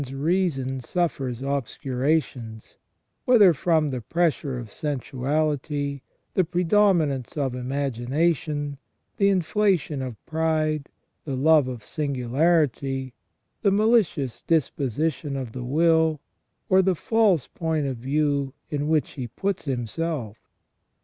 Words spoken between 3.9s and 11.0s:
pressure of sensuality, the predominance of imagination, the inflation of pride,